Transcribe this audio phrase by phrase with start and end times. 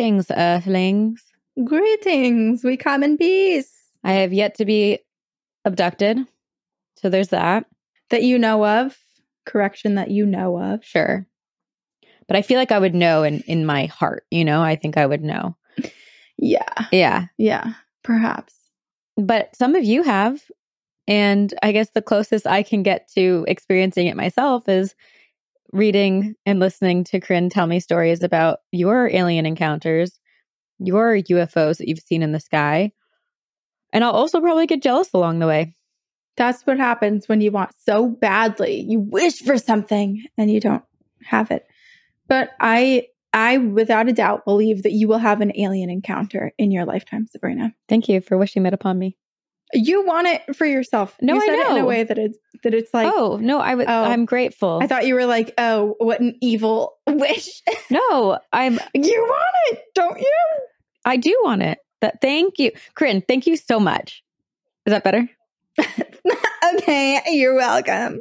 [0.00, 1.22] Greetings, Earthlings.
[1.62, 2.64] Greetings.
[2.64, 3.70] We come in peace.
[4.02, 5.00] I have yet to be
[5.66, 6.16] abducted.
[6.96, 7.66] So there's that.
[8.08, 8.96] That you know of.
[9.44, 10.82] Correction that you know of.
[10.82, 11.26] Sure.
[12.28, 14.62] But I feel like I would know in, in my heart, you know?
[14.62, 15.54] I think I would know.
[16.38, 16.86] Yeah.
[16.90, 17.26] Yeah.
[17.36, 17.74] Yeah.
[18.02, 18.54] Perhaps.
[19.18, 20.40] But some of you have.
[21.08, 24.94] And I guess the closest I can get to experiencing it myself is
[25.72, 30.18] reading and listening to Corinne tell me stories about your alien encounters,
[30.78, 32.92] your UFOs that you've seen in the sky.
[33.92, 35.74] And I'll also probably get jealous along the way.
[36.36, 38.80] That's what happens when you want so badly.
[38.88, 40.84] You wish for something and you don't
[41.24, 41.66] have it.
[42.28, 46.70] But I I without a doubt believe that you will have an alien encounter in
[46.70, 47.74] your lifetime, Sabrina.
[47.88, 49.16] Thank you for wishing that upon me.
[49.72, 51.16] You want it for yourself.
[51.20, 53.74] No, you I it in a way that it's that it's like oh, no, I
[53.74, 54.04] would Oh.
[54.04, 54.80] I'm grateful.
[54.82, 57.62] I thought you were like, oh, what an evil wish.
[57.90, 60.36] no, I'm you want it, don't you?
[61.04, 61.78] I do want it.
[62.00, 62.72] That thank you.
[62.94, 64.22] Corinne, thank you so much.
[64.86, 65.28] Is that better?
[66.74, 68.20] okay, you're welcome.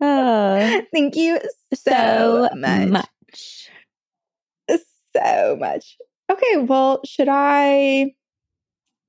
[0.00, 1.38] Uh, Thank you
[1.74, 2.88] so so, much.
[2.88, 3.70] much.
[5.14, 5.96] So much.
[6.30, 8.14] Okay, well, should I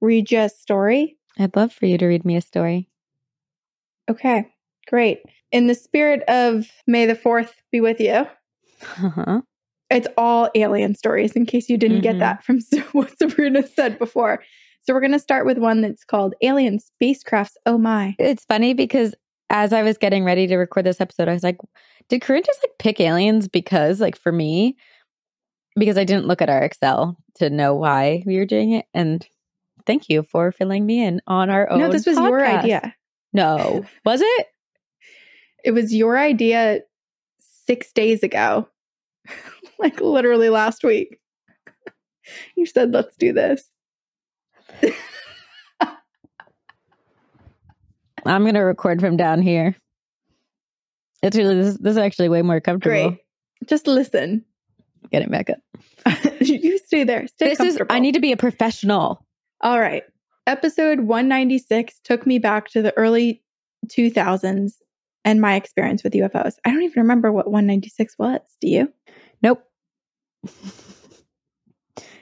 [0.01, 1.17] read a story?
[1.39, 2.89] I'd love for you to read me a story.
[4.09, 4.45] Okay,
[4.87, 5.19] great.
[5.51, 8.25] In the spirit of May the 4th be with you,
[9.03, 9.41] Uh-huh.
[9.89, 12.03] it's all alien stories in case you didn't Mhm.
[12.03, 12.59] get that from
[12.93, 14.43] what Sabrina said before.
[14.81, 18.16] So we're going to start with one that's called Alien Spacecrafts Oh My.
[18.17, 19.13] It's funny because
[19.51, 21.57] as I was getting ready to record this episode, I was like,
[22.09, 24.75] did Corinne just like pick aliens because, like, for me,
[25.75, 28.85] because I didn't look at our Excel to know why we were doing it.
[28.94, 29.25] And
[29.86, 31.80] thank you for filling me in on our own.
[31.80, 32.96] no, this was your idea.
[33.34, 34.47] No, was it?
[35.64, 36.81] It was your idea
[37.68, 38.68] 6 days ago.
[39.80, 41.19] like literally last week.
[42.56, 43.69] you said let's do this.
[48.25, 49.75] I'm gonna record from down here.
[51.24, 53.09] It's really this, this is actually way more comfortable.
[53.09, 53.19] Great.
[53.68, 54.46] Just listen.
[55.12, 55.58] Getting back up.
[56.42, 57.28] you stay there.
[57.28, 57.80] Stay this is.
[57.90, 59.25] I need to be a professional.
[59.61, 60.03] All right.
[60.47, 63.44] Episode 196 took me back to the early
[63.88, 64.73] 2000s
[65.23, 66.55] and my experience with UFOs.
[66.66, 68.41] I don't even remember what 196 was.
[68.59, 68.91] Do you?
[69.44, 69.63] Nope.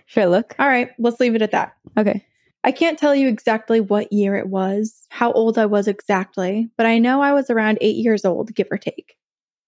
[0.05, 0.53] Should I look?
[0.59, 0.89] All right.
[0.99, 1.77] Let's leave it at that.
[1.97, 2.25] Okay.
[2.65, 6.85] I can't tell you exactly what year it was, how old I was exactly, but
[6.85, 9.15] I know I was around eight years old, give or take.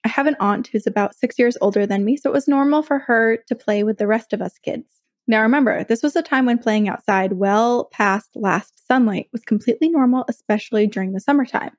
[0.04, 2.84] I have an aunt who's about six years older than me, so it was normal
[2.84, 5.01] for her to play with the rest of us kids.
[5.32, 9.88] Now remember, this was a time when playing outside well past last sunlight was completely
[9.88, 11.72] normal, especially during the summertime.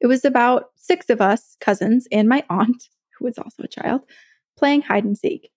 [0.00, 2.88] It was about six of us, cousins, and my aunt,
[3.18, 4.00] who was also a child,
[4.56, 5.50] playing hide and seek.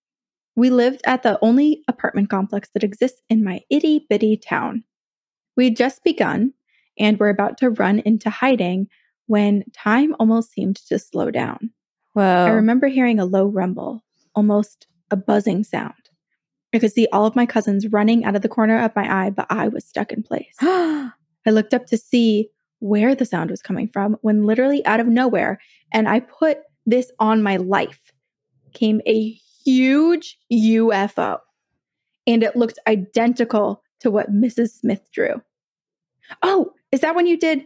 [0.58, 4.84] We lived at the only apartment complex that exists in my itty bitty town.
[5.56, 6.52] We had just begun
[7.00, 8.90] and were about to run into hiding
[9.28, 11.72] when time almost seemed to slow down.
[12.14, 14.04] Well, I remember hearing a low rumble,
[14.36, 16.05] almost a buzzing sound.
[16.76, 19.30] I could see all of my cousins running out of the corner of my eye,
[19.30, 20.54] but I was stuck in place.
[20.62, 21.12] I
[21.46, 22.50] looked up to see
[22.80, 25.60] where the sound was coming from when literally out of nowhere,
[25.94, 28.12] and I put this on my life,
[28.74, 29.30] came a
[29.64, 31.40] huge UFO.
[32.28, 34.72] And it looked identical to what Mrs.
[34.80, 35.42] Smith drew.
[36.42, 37.62] Oh, is that when you did?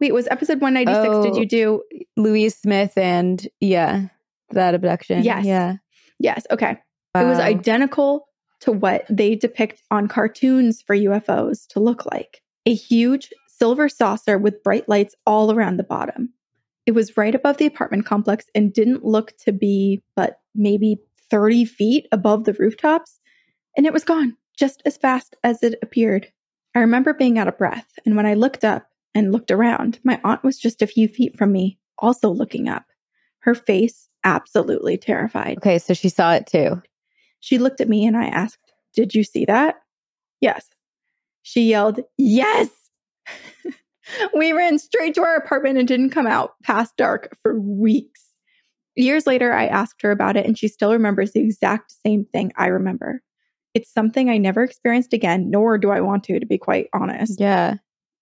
[0.00, 1.24] Wait, was episode 196.
[1.24, 1.38] Did Oh.
[1.40, 1.82] you do?
[2.16, 4.08] Louise Smith and yeah,
[4.50, 5.22] that abduction.
[5.22, 5.44] Yes.
[5.46, 5.76] Yeah.
[6.18, 6.44] Yes.
[6.50, 6.78] Okay.
[7.14, 8.26] It was identical
[8.62, 14.38] to what they depict on cartoons for UFOs to look like a huge silver saucer
[14.38, 16.32] with bright lights all around the bottom.
[16.86, 20.96] It was right above the apartment complex and didn't look to be but maybe
[21.30, 23.20] 30 feet above the rooftops.
[23.76, 26.30] And it was gone just as fast as it appeared.
[26.74, 27.98] I remember being out of breath.
[28.04, 31.36] And when I looked up and looked around, my aunt was just a few feet
[31.36, 32.84] from me, also looking up,
[33.40, 35.58] her face absolutely terrified.
[35.58, 36.80] Okay, so she saw it too.
[37.40, 38.61] She looked at me and I asked,
[38.94, 39.76] Did you see that?
[40.40, 40.66] Yes.
[41.42, 42.68] She yelled, Yes.
[44.34, 48.32] we ran straight to our apartment and didn't come out past dark for weeks.
[48.94, 52.52] Years later, I asked her about it and she still remembers the exact same thing
[52.56, 53.22] I remember.
[53.74, 57.40] It's something I never experienced again, nor do I want to, to be quite honest.
[57.40, 57.76] Yeah.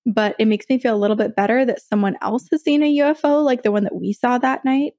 [0.06, 2.99] But it makes me feel a little bit better that someone else has seen a
[2.99, 4.93] UFO like the one that we saw that night.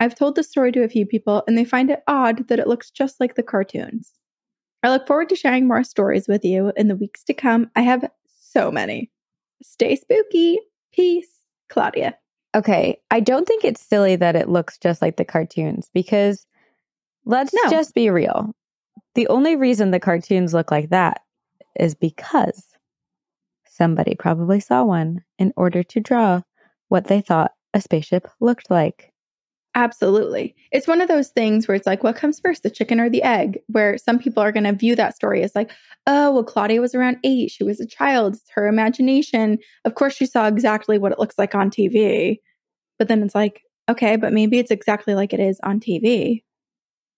[0.00, 2.66] I've told this story to a few people and they find it odd that it
[2.66, 4.12] looks just like the cartoons.
[4.86, 7.68] I look forward to sharing more stories with you in the weeks to come.
[7.74, 8.08] I have
[8.40, 9.10] so many.
[9.60, 10.60] Stay spooky.
[10.92, 11.26] Peace.
[11.68, 12.16] Claudia.
[12.54, 13.00] Okay.
[13.10, 16.46] I don't think it's silly that it looks just like the cartoons because
[17.24, 17.68] let's No.
[17.68, 18.54] just be real.
[19.16, 21.20] The only reason the cartoons look like that
[21.80, 22.64] is because
[23.66, 26.42] somebody probably saw one in order to draw
[26.86, 29.12] what they thought a spaceship looked like.
[29.76, 30.56] Absolutely.
[30.72, 33.22] It's one of those things where it's like, what comes first, the chicken or the
[33.22, 33.60] egg?
[33.66, 35.70] Where some people are going to view that story as like,
[36.06, 37.50] oh, well, Claudia was around eight.
[37.50, 38.36] She was a child.
[38.36, 39.58] It's her imagination.
[39.84, 42.38] Of course, she saw exactly what it looks like on TV.
[42.98, 46.42] But then it's like, okay, but maybe it's exactly like it is on TV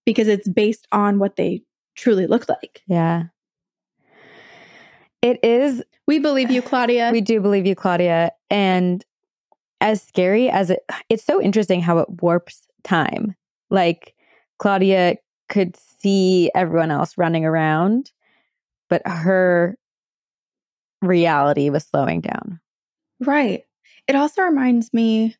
[0.05, 1.63] because it's based on what they
[1.95, 2.83] truly look like.
[2.89, 3.27] Yeah.
[5.23, 5.85] It is.
[6.09, 7.11] We believe you, Claudia.
[7.13, 8.33] We do believe you, Claudia.
[8.51, 9.05] And
[9.81, 13.35] as scary as it, it's so interesting how it warps time.
[13.71, 14.15] Like
[14.59, 15.17] Claudia
[15.49, 18.13] could see everyone else running around,
[18.89, 19.77] but her
[21.03, 22.61] reality was slowing down.
[23.21, 23.65] Right.
[24.07, 25.37] It also reminds me,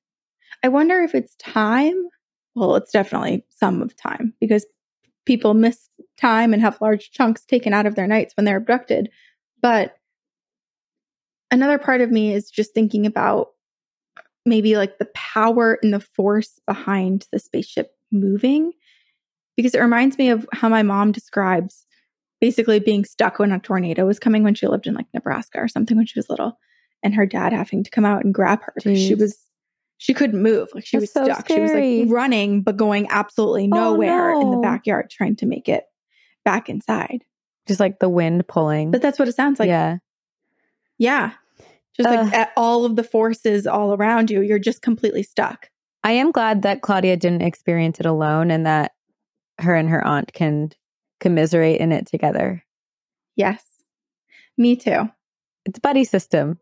[0.63, 2.09] I wonder if it's time.
[2.55, 4.67] Well, it's definitely some of time because
[5.27, 9.11] people miss time and have large chunks taken out of their nights when they're abducted.
[9.61, 9.97] But
[11.51, 13.51] another part of me is just thinking about
[14.49, 18.73] maybe like the power and the force behind the spaceship moving.
[19.57, 21.85] Because it reminds me of how my mom describes
[22.41, 25.69] basically being stuck when a tornado was coming when she lived in like Nebraska or
[25.69, 26.59] something when she was little
[27.03, 29.37] and her dad having to come out and grab her because she was
[29.97, 31.49] she couldn't move like she That's was so stuck.
[31.49, 35.69] She was like running but going absolutely Oh, nowhere in the backyard trying to make
[35.69, 35.85] it
[36.45, 37.25] back inside.
[37.67, 38.93] Just like the wind pulling.
[38.93, 39.67] but that's what it sounds like.
[39.67, 39.99] Yeah.
[40.99, 41.33] yeah
[42.01, 45.69] just like at all of the forces all around you you're just completely stuck
[46.05, 48.93] I am glad that Claudia didn't experience it alone and that
[49.59, 50.71] her and her aunt can
[51.21, 52.63] commiserate in it together.
[53.37, 53.63] yes
[54.57, 55.09] me too
[55.67, 56.59] It's buddy system.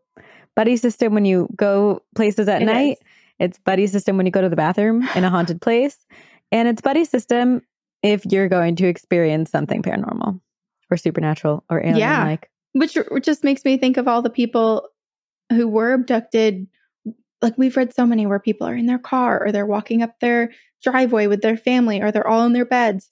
[0.55, 2.91] Buddy system when you go places at It night.
[2.93, 2.97] is.
[3.39, 5.97] It's buddy system when you go to the bathroom in a haunted place.
[6.51, 7.61] And it's buddy system
[8.01, 10.39] if you're going to experience something paranormal
[10.89, 12.49] or supernatural or alien like.
[12.73, 14.87] which which just makes me think of all the people
[15.49, 16.67] who were abducted
[17.41, 20.19] like we've read so many where people are in their car or they're walking up
[20.19, 20.51] their
[20.83, 23.11] driveway with their family or they're all in their beds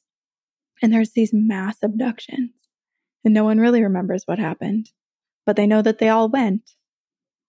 [0.81, 2.51] and there's these mass abductions
[3.23, 4.89] and no one really remembers what happened
[5.45, 6.71] but they know that they all went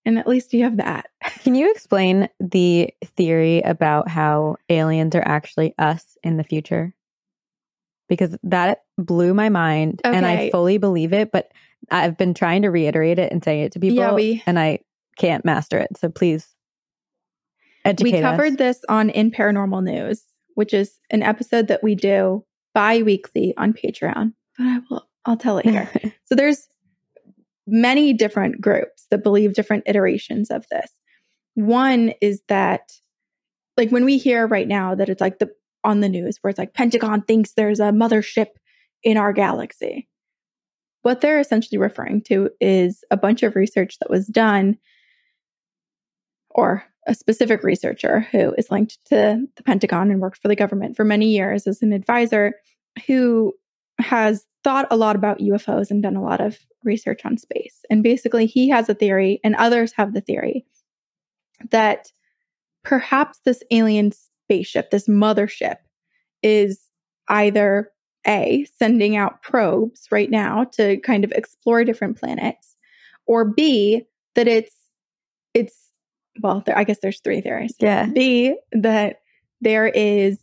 [0.04, 1.06] and at least you have that
[1.46, 6.92] Can you explain the theory about how aliens are actually us in the future?
[8.08, 11.52] Because that blew my mind and I fully believe it, but
[11.90, 14.80] I've been trying to reiterate it and say it to people Yeah, we- and I
[15.18, 15.96] can't master it.
[15.96, 16.46] So please
[17.84, 18.58] educate we covered us.
[18.58, 20.24] this on in paranormal news
[20.54, 22.44] which is an episode that we do
[22.74, 25.88] bi-weekly on patreon but i will i'll tell it here
[26.24, 26.66] so there's
[27.66, 30.90] many different groups that believe different iterations of this
[31.54, 32.92] one is that
[33.76, 35.48] like when we hear right now that it's like the
[35.84, 38.48] on the news where it's like pentagon thinks there's a mothership
[39.04, 40.08] in our galaxy
[41.06, 44.76] what they're essentially referring to is a bunch of research that was done
[46.50, 50.96] or a specific researcher who is linked to the Pentagon and worked for the government
[50.96, 52.54] for many years as an advisor
[53.06, 53.52] who
[54.00, 57.84] has thought a lot about UFOs and done a lot of research on space.
[57.88, 60.66] And basically, he has a theory, and others have the theory
[61.70, 62.10] that
[62.82, 65.76] perhaps this alien spaceship, this mothership,
[66.42, 66.80] is
[67.28, 67.92] either
[68.26, 72.76] A, sending out probes right now to kind of explore different planets,
[73.26, 74.02] or B,
[74.34, 74.74] that it's
[75.54, 75.90] it's
[76.42, 77.74] well, there, I guess there's three theories.
[77.78, 78.06] yeah.
[78.06, 79.20] B, that
[79.60, 80.38] there is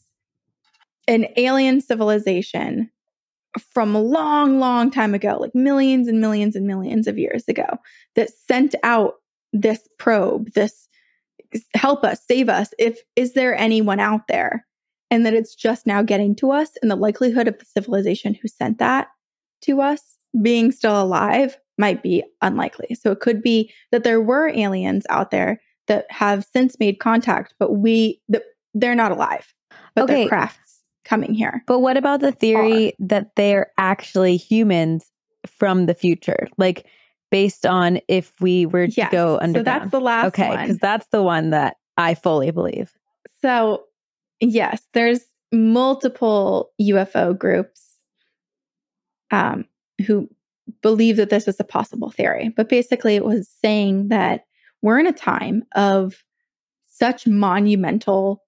[1.08, 2.90] an alien civilization
[3.60, 7.78] from a long, long time ago, like millions and millions and millions of years ago,
[8.16, 9.16] that sent out
[9.52, 10.88] this probe, this
[11.76, 12.74] help us, save us.
[12.80, 14.66] If is there anyone out there?
[15.14, 18.48] And that it's just now getting to us, and the likelihood of the civilization who
[18.48, 19.10] sent that
[19.62, 22.96] to us being still alive might be unlikely.
[22.96, 27.54] So it could be that there were aliens out there that have since made contact,
[27.60, 28.42] but we that
[28.74, 29.54] they're not alive,
[29.94, 30.22] but Okay.
[30.22, 31.64] their crafts coming here.
[31.68, 35.12] But what about the theory that they're actually humans
[35.46, 36.48] from the future?
[36.58, 36.88] Like
[37.30, 39.12] based on if we were to Yes.
[39.12, 42.92] go so that's the last okay, because that's the one that I fully believe.
[43.44, 43.84] So,
[44.52, 45.22] yes, there's
[45.52, 47.96] multiple UFO groups
[49.32, 49.66] um,
[50.06, 50.30] who
[50.82, 52.50] believe that this is a possible theory.
[52.56, 54.46] But basically, it was saying that
[54.82, 56.24] we're in a time of
[56.88, 58.42] such monumental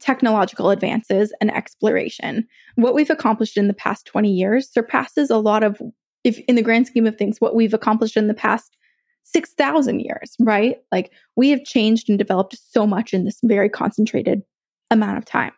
[0.00, 2.46] technological advances and exploration.
[2.74, 5.80] What we've accomplished in the past 20 years surpasses a lot of,
[6.24, 8.76] if in the grand scheme of things, what we've accomplished in the past
[9.24, 10.78] 6,000 years, right?
[10.92, 14.42] Like we have changed and developed so much in this very concentrated
[14.90, 15.52] amount of time.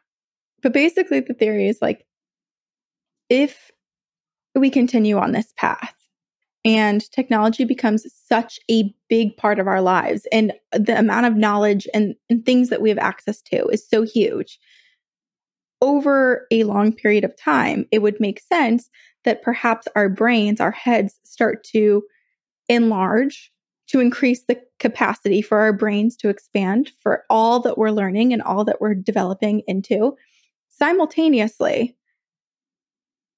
[0.62, 2.04] But basically, the theory is like
[3.28, 3.71] if
[4.54, 5.95] we continue on this path
[6.64, 11.87] and technology becomes such a big part of our lives and the amount of knowledge
[11.95, 14.59] and, and things that we have access to is so huge
[15.83, 18.88] over a long period of time it would make sense
[19.25, 22.02] that perhaps our brains our heads start to
[22.68, 23.52] enlarge
[23.88, 28.43] to increase the capacity for our brains to expand for all that we're learning and
[28.43, 30.16] all that we're developing into
[30.69, 31.97] simultaneously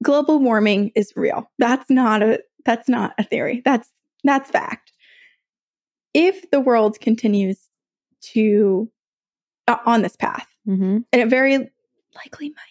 [0.03, 3.91] global warming is real that's not a that's not a theory that's
[4.25, 4.93] that's fact
[6.15, 7.69] if the world continues
[8.21, 8.91] to
[9.67, 10.99] uh, on this path Mm-hmm.
[11.13, 11.57] and it very
[12.15, 12.65] likely might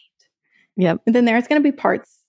[0.75, 1.01] Yep.
[1.07, 2.19] then there's going to be parts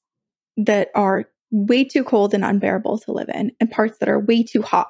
[0.57, 4.43] that are way too cold and unbearable to live in and parts that are way
[4.43, 4.89] too hot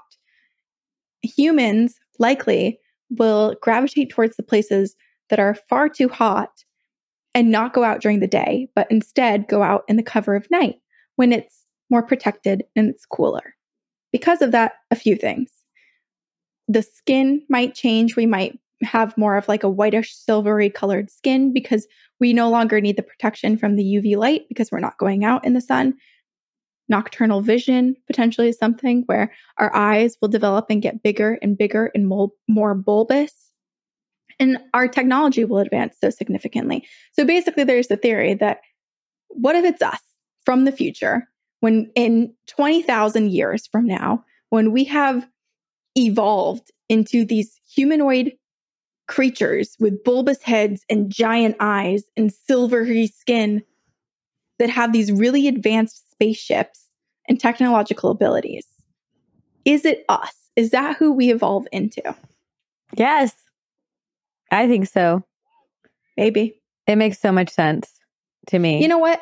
[1.22, 2.78] humans likely
[3.10, 4.94] will gravitate towards the places
[5.30, 6.64] that are far too hot
[7.34, 10.50] and not go out during the day, but instead go out in the cover of
[10.50, 10.76] night
[11.16, 13.54] when it's more protected and it's cooler.
[14.12, 15.50] Because of that, a few things.
[16.66, 18.16] The skin might change.
[18.16, 21.86] We might have more of like a whitish, silvery colored skin because
[22.20, 25.44] we no longer need the protection from the UV light because we're not going out
[25.44, 25.94] in the sun.
[26.88, 31.90] Nocturnal vision potentially is something where our eyes will develop and get bigger and bigger
[31.94, 33.50] and more, bulbous.
[34.40, 36.86] And our technology will advance so significantly.
[37.12, 38.60] So basically, there's the theory that
[39.28, 40.00] what if it's us
[40.44, 41.28] from the future
[41.60, 45.26] when in 20,000 years from now, when we have
[45.96, 48.32] evolved into these humanoid
[49.08, 53.62] creatures with bulbous heads and giant eyes and silvery skin
[54.58, 56.88] that have these really advanced spaceships
[57.28, 58.66] and technological abilities.
[59.64, 60.34] Is it us?
[60.56, 62.02] Is that who we evolve into?
[62.96, 63.32] Yes.
[64.50, 65.22] I think so.
[66.16, 66.60] Maybe.
[66.88, 67.92] It makes so much sense
[68.48, 68.82] to me.
[68.82, 69.20] You know what?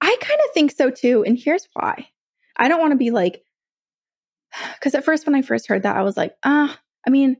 [0.00, 1.22] I kind of think so too.
[1.24, 2.08] And here's why.
[2.56, 3.44] I don't want to be like,
[4.74, 7.36] because at first, when I first heard that, I was like, ah, I mean,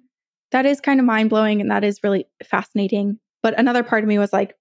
[0.52, 3.18] that is kind of mind blowing and that is really fascinating.
[3.42, 4.54] But another part of me was like,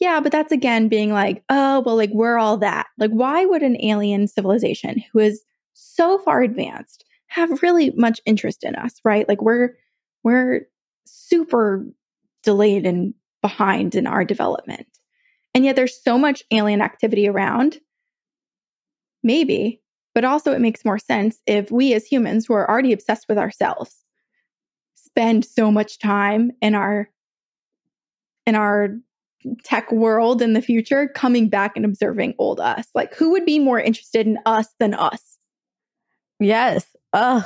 [0.00, 2.86] yeah, but that's again being like, oh, well, like we're all that.
[2.98, 5.42] Like, why would an alien civilization who is
[5.74, 9.28] so far advanced have really much interest in us, right?
[9.28, 9.76] Like we're
[10.24, 10.62] we're
[11.06, 11.86] super
[12.42, 14.86] delayed and behind in our development.
[15.54, 17.78] And yet there's so much alien activity around.
[19.22, 19.82] Maybe,
[20.14, 23.36] but also it makes more sense if we as humans who are already obsessed with
[23.38, 23.96] ourselves
[24.94, 27.10] spend so much time in our
[28.46, 28.96] in our
[29.64, 32.86] tech world in the future coming back and observing old us.
[32.94, 35.38] Like who would be more interested in us than us?
[36.38, 36.86] yes.
[37.12, 37.44] Ugh.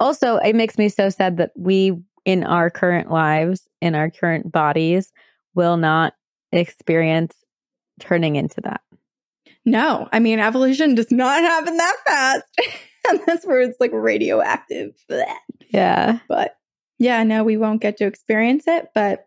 [0.00, 1.92] Also, it makes me so sad that we,
[2.24, 5.12] in our current lives, in our current bodies,
[5.54, 6.14] will not
[6.52, 7.34] experience
[8.00, 8.80] turning into that.
[9.64, 12.44] No, I mean evolution does not happen that fast.
[13.08, 14.94] and that's where it's like radioactive.
[15.10, 15.26] Blech.
[15.70, 16.18] Yeah.
[16.28, 16.56] But
[16.98, 18.88] yeah, no, we won't get to experience it.
[18.94, 19.26] But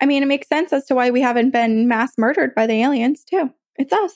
[0.00, 2.74] I mean, it makes sense as to why we haven't been mass murdered by the
[2.82, 3.50] aliens, too.
[3.76, 4.14] It's us.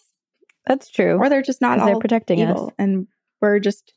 [0.67, 1.17] That's true.
[1.17, 2.71] Or they're just not all they're protecting us.
[2.79, 3.07] And
[3.41, 3.95] we're just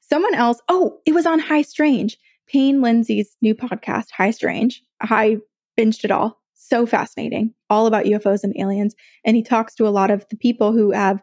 [0.00, 0.60] someone else.
[0.68, 2.18] Oh, it was on High Strange.
[2.46, 4.82] Payne Lindsay's new podcast, High Strange.
[5.00, 5.38] I
[5.78, 6.40] binged it all.
[6.54, 7.54] So fascinating.
[7.70, 8.94] All about UFOs and aliens.
[9.24, 11.22] And he talks to a lot of the people who have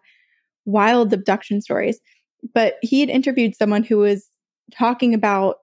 [0.65, 1.99] wild abduction stories.
[2.53, 4.29] But he had interviewed someone who was
[4.71, 5.57] talking about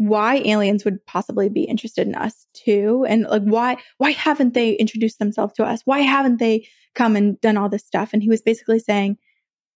[0.00, 3.04] why aliens would possibly be interested in us too.
[3.06, 5.82] And like why why haven't they introduced themselves to us?
[5.84, 8.14] Why haven't they come and done all this stuff?
[8.14, 9.18] And he was basically saying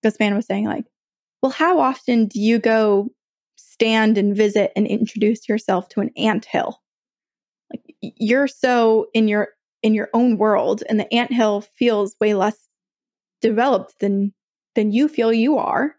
[0.03, 0.87] this man was saying like
[1.43, 3.11] well how often do you go
[3.57, 6.81] stand and visit and introduce yourself to an ant hill?
[7.71, 9.49] Like you're so in your
[9.83, 12.57] in your own world and the ant hill feels way less
[13.43, 14.33] developed than
[14.75, 15.97] than you feel you are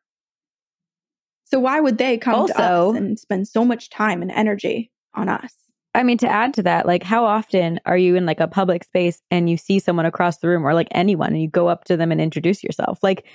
[1.45, 5.29] so why would they come to us and spend so much time and energy on
[5.29, 5.53] us
[5.95, 8.83] I mean, to add to that, like, how often are you in like a public
[8.83, 11.85] space and you see someone across the room or like anyone and you go up
[11.85, 12.99] to them and introduce yourself?
[13.01, 13.25] Like,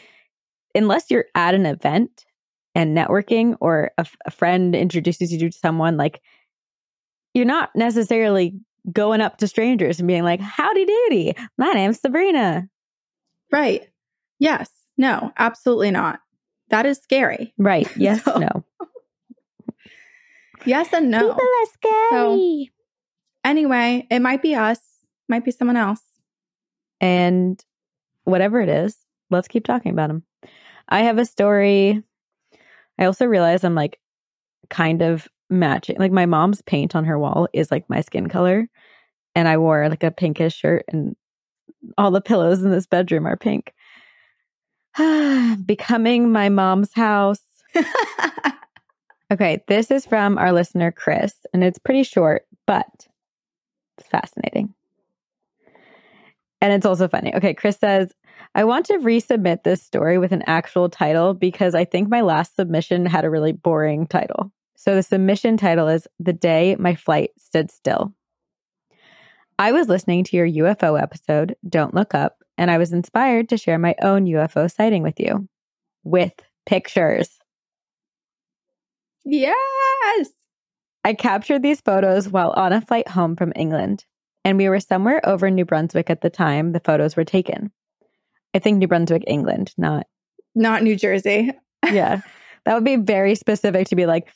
[0.75, 2.26] unless you're at an event
[2.75, 6.21] and networking or a, f- a friend introduces you to someone, like,
[7.33, 8.61] you're not necessarily
[8.93, 12.69] going up to strangers and being like, howdy doody, my name's Sabrina.
[13.50, 13.88] Right.
[14.38, 14.71] Yes.
[14.99, 16.21] No, absolutely not.
[16.71, 17.53] That is scary.
[17.59, 17.89] Right.
[17.97, 18.23] Yes.
[18.25, 18.65] So- no.
[20.67, 21.21] Yes and no.
[21.21, 22.73] People are scary.
[23.45, 24.79] Anyway, it might be us,
[25.29, 26.03] might be someone else.
[27.00, 27.62] and
[28.25, 28.97] whatever it is,
[29.31, 30.23] let's keep talking about them.
[30.89, 32.03] I have a story.
[32.99, 33.99] I also realize I'm like
[34.69, 35.97] kind of matching.
[35.99, 38.69] Like my mom's paint on her wall is like my skin color,
[39.35, 41.17] and I wore like a pinkish shirt and
[41.97, 43.73] all the pillows in this bedroom are pink.
[45.67, 47.41] Becoming my mom's house.
[49.33, 53.07] okay, this is from our listener, Chris, and it's pretty short, but
[53.99, 54.75] it's fascinating.
[56.61, 57.35] And it's also funny.
[57.35, 58.13] Okay, Chris says,
[58.55, 62.57] I want to resubmit this story with an actual title because I think my last
[62.57, 64.53] submission had a really boring title.
[64.77, 68.13] So the submission title is The Day My Flight Stood Still.
[69.59, 73.57] I was listening to your UFO episode, Don't Look Up, and I was inspired to
[73.57, 75.49] share my own UFO sighting with you
[76.05, 76.35] with
[76.67, 77.31] pictures.
[79.25, 80.29] Yes.
[81.02, 84.05] I captured these photos while on a flight home from England,
[84.45, 87.73] and we were somewhere over New Brunswick at the time the photos were taken.
[88.52, 90.07] I think New Brunswick, England, not
[90.55, 91.52] not New Jersey.
[91.90, 92.21] yeah.
[92.67, 94.29] That would be very specific to be like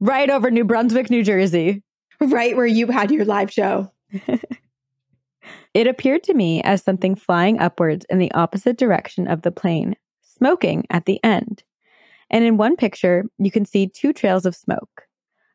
[0.00, 1.84] right over New Brunswick, New Jersey.
[2.20, 3.92] Right where you had your live show.
[5.74, 9.96] it appeared to me as something flying upwards in the opposite direction of the plane,
[10.22, 11.64] smoking at the end.
[12.30, 15.02] And in one picture, you can see two trails of smoke.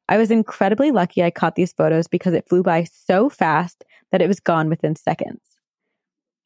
[0.09, 4.21] I was incredibly lucky I caught these photos because it flew by so fast that
[4.21, 5.41] it was gone within seconds.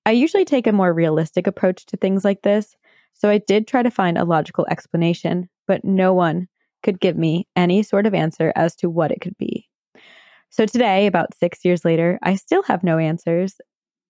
[0.06, 2.76] I usually take a more realistic approach to things like this,
[3.14, 6.50] so I did try to find a logical explanation, but no one
[6.84, 9.70] could give me any sort of answer as to what it could be.
[10.54, 13.56] So today, about six years later, I still have no answers.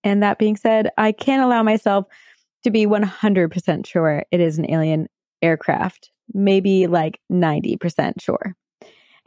[0.03, 2.05] And that being said, I can't allow myself
[2.65, 5.07] to be 100% sure it is an alien
[5.41, 8.57] aircraft, maybe like 90% sure.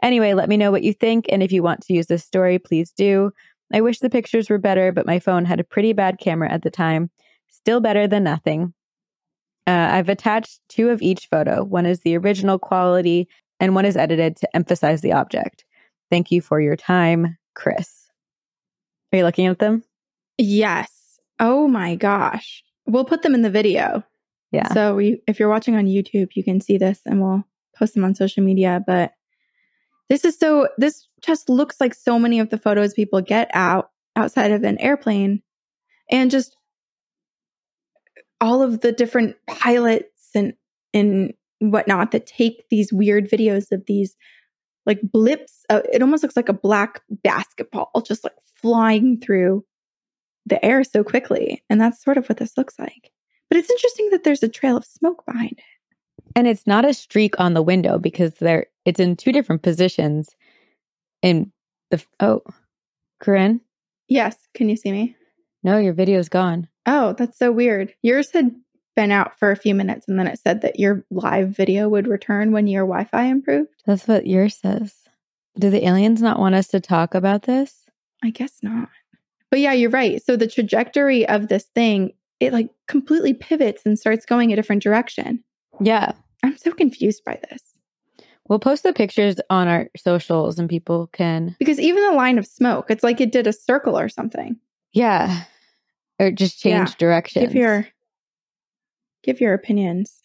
[0.03, 1.25] Anyway, let me know what you think.
[1.31, 3.31] And if you want to use this story, please do.
[3.73, 6.65] I wish the pictures were better, but my phone had a pretty bad camera at
[6.65, 7.11] the time.
[7.49, 8.75] Still better than nothing.
[9.67, 11.65] Uh, I've attached two of each photo.
[11.65, 13.27] One is the original quality,
[13.59, 15.65] and one is edited to emphasize the object.
[16.11, 18.11] Thank you for your time, Chris.
[19.13, 19.83] Are you looking at them?
[20.39, 21.19] Yes.
[21.41, 22.63] Oh my gosh.
[22.87, 24.05] We'll put them in the video.
[24.53, 24.73] Yeah.
[24.73, 27.45] So we, if you're watching on YouTube, you can see this and we'll
[27.77, 28.83] post them on social media.
[28.87, 29.13] But
[30.09, 33.91] this is so, this just looks like so many of the photos people get out
[34.15, 35.43] outside of an airplane
[36.11, 36.57] and just
[38.41, 40.55] all of the different pilots and,
[40.95, 44.15] and whatnot that take these weird videos of these
[44.87, 45.65] like blips.
[45.69, 49.65] Uh, it almost looks like a black basketball just like flying through
[50.47, 51.63] the air so quickly.
[51.69, 53.11] And that's sort of what this looks like.
[53.51, 55.65] But it's interesting that there's a trail of smoke behind it.
[56.35, 60.35] And it's not a streak on the window because there it's in two different positions
[61.23, 61.53] in
[61.91, 62.43] the oh
[63.21, 63.61] Corinne?
[64.09, 64.37] Yes.
[64.55, 65.17] Can you see me?
[65.63, 66.69] No, your video's gone.
[66.87, 67.95] Oh, that's so weird.
[68.03, 68.55] Yours had
[68.97, 72.09] been out for a few minutes and then it said that your live video would
[72.09, 73.71] return when your Wi Fi improved.
[73.85, 74.95] That's what yours says.
[75.59, 77.85] Do the aliens not want us to talk about this?
[78.25, 78.89] I guess not.
[79.51, 80.23] But yeah, you're right.
[80.25, 84.83] So the trajectory of this thing, it like completely pivots and starts going a different
[84.83, 85.45] direction.
[85.81, 86.13] Yeah.
[86.43, 87.63] I'm so confused by this.
[88.49, 91.57] We'll post the pictures on our socials and people can.
[91.59, 94.57] Because even the line of smoke, it's like it did a circle or something.
[94.93, 95.45] Yeah.
[96.19, 96.95] Or just change yeah.
[96.99, 97.43] direction.
[97.43, 97.89] Give your
[99.27, 100.23] give your opinions.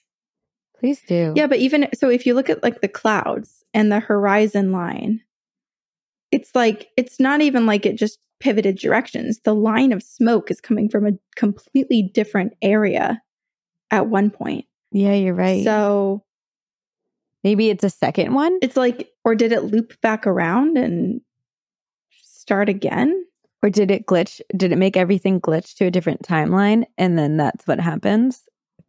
[0.80, 1.34] Please do.
[1.36, 5.22] Yeah, but even so if you look at like the clouds and the horizon line,
[6.32, 9.40] it's like it's not even like it just pivoted directions.
[9.44, 13.22] The line of smoke is coming from a completely different area
[13.92, 14.66] at one point.
[14.92, 15.64] Yeah, you're right.
[15.64, 16.24] So
[17.44, 18.58] maybe it's a second one.
[18.62, 21.22] It's like, or did it loop back around and
[22.24, 23.26] start again?
[23.64, 24.42] Or did it glitch?
[24.58, 26.86] Did it make everything glitch to a different timeline?
[26.98, 28.42] And then that's what happens?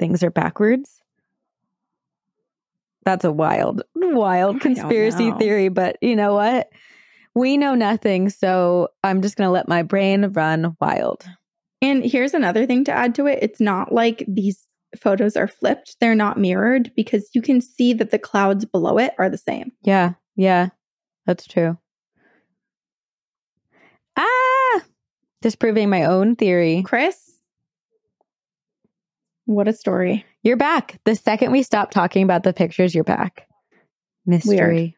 [0.03, 1.01] Things are backwards?
[3.05, 5.69] That's a wild, wild conspiracy theory.
[5.69, 6.71] But you know what?
[7.37, 8.29] We know nothing.
[8.29, 11.25] So I'm just going to let my brain run wild.
[11.81, 14.67] And here's another thing to add to it it's not like these
[15.01, 19.15] photos are flipped, they're not mirrored because you can see that the clouds below it
[19.21, 19.71] are the same.
[19.83, 20.15] Yeah.
[20.35, 20.71] Yeah.
[21.27, 21.79] That's true.
[24.17, 24.81] Ah,
[25.43, 26.83] disproving my own theory.
[26.85, 27.32] Chris,
[29.47, 30.25] what a story.
[30.43, 31.01] You're back.
[31.05, 33.47] The second we stop talking about the pictures, you're back.
[34.27, 34.97] Mystery.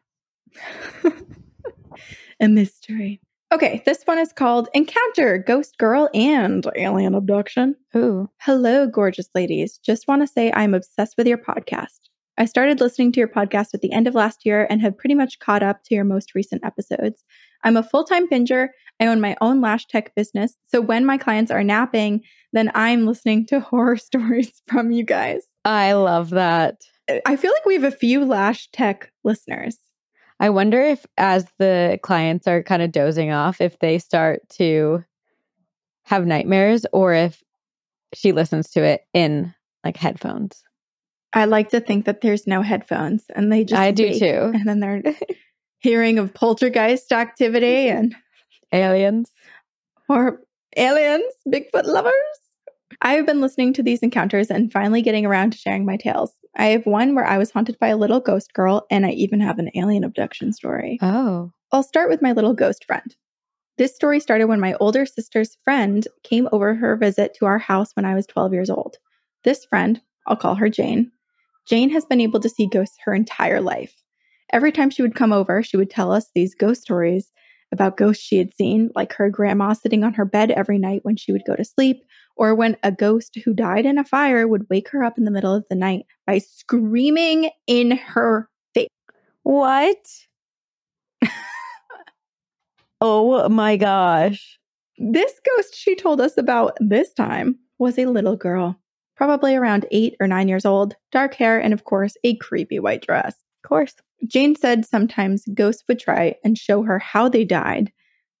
[2.39, 3.21] a mystery.
[3.51, 7.75] Okay, this one is called Encounter Ghost Girl and Alien Abduction.
[7.95, 8.29] Ooh.
[8.41, 9.79] Hello, gorgeous ladies.
[9.83, 11.99] Just want to say I'm obsessed with your podcast.
[12.37, 15.15] I started listening to your podcast at the end of last year and have pretty
[15.15, 17.23] much caught up to your most recent episodes.
[17.63, 18.69] I'm a full time binger.
[18.99, 20.55] I own my own lash tech business.
[20.67, 22.21] So when my clients are napping,
[22.53, 25.43] then I'm listening to horror stories from you guys.
[25.63, 26.81] I love that.
[27.25, 29.77] I feel like we have a few lash tech listeners.
[30.39, 35.03] I wonder if, as the clients are kind of dozing off, if they start to
[36.03, 37.41] have nightmares or if
[38.13, 39.53] she listens to it in
[39.83, 40.63] like headphones.
[41.33, 44.51] I like to think that there's no headphones and they just I do too.
[44.53, 45.03] And then they're
[45.79, 48.15] hearing of poltergeist activity and
[48.71, 49.31] Aliens.
[50.09, 50.41] or
[50.77, 52.13] aliens, Bigfoot lovers.
[53.01, 56.33] I have been listening to these encounters and finally getting around to sharing my tales.
[56.55, 59.41] I have one where I was haunted by a little ghost girl, and I even
[59.41, 60.97] have an alien abduction story.
[61.01, 61.51] Oh.
[61.71, 63.15] I'll start with my little ghost friend.
[63.77, 67.89] This story started when my older sister's friend came over her visit to our house
[67.93, 68.97] when I was 12 years old.
[69.43, 71.11] This friend, I'll call her Jane,
[71.65, 73.95] Jane has been able to see ghosts her entire life.
[74.53, 77.31] Every time she would come over, she would tell us these ghost stories
[77.71, 81.15] about ghosts she had seen, like her grandma sitting on her bed every night when
[81.15, 82.03] she would go to sleep,
[82.37, 85.31] or when a ghost who died in a fire would wake her up in the
[85.31, 88.89] middle of the night by screaming in her face.
[89.43, 89.97] What?
[93.01, 94.59] oh my gosh.
[94.97, 98.79] This ghost she told us about this time was a little girl,
[99.17, 103.01] probably around eight or nine years old, dark hair, and of course, a creepy white
[103.05, 103.44] dress.
[103.65, 103.95] Of course.
[104.27, 107.91] Jane said sometimes ghosts would try and show her how they died,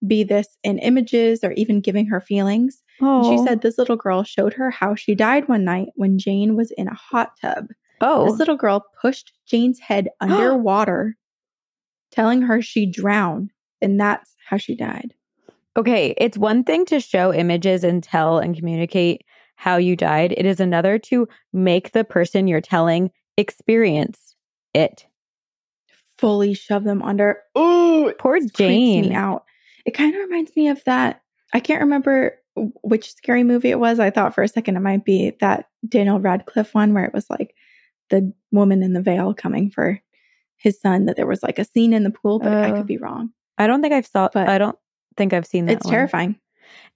[0.05, 2.83] be this in images or even giving her feelings.
[3.01, 3.31] Oh.
[3.31, 6.71] She said this little girl showed her how she died one night when Jane was
[6.77, 7.69] in a hot tub.
[8.01, 8.29] Oh.
[8.29, 11.17] This little girl pushed Jane's head underwater,
[12.11, 15.15] telling her she drowned, and that's how she died.
[15.75, 19.23] Okay, it's one thing to show images and tell and communicate
[19.55, 20.35] how you died.
[20.37, 24.35] It is another to make the person you're telling experience
[24.75, 25.07] it.
[26.17, 27.39] Fully shove them under.
[27.57, 29.09] Ooh, it Poor Jane.
[29.09, 29.43] me out.
[29.85, 31.21] It kind of reminds me of that.
[31.53, 32.37] I can't remember
[32.83, 33.99] which scary movie it was.
[33.99, 37.29] I thought for a second it might be that Daniel Radcliffe one where it was
[37.29, 37.53] like
[38.09, 39.99] the woman in the veil coming for
[40.57, 41.05] his son.
[41.05, 42.75] That there was like a scene in the pool, but I Oh.
[42.77, 43.31] could be wrong.
[43.57, 44.77] I don't think I've saw But I don't
[45.17, 45.73] think I've seen that.
[45.77, 45.93] It's one.
[45.93, 46.35] terrifying.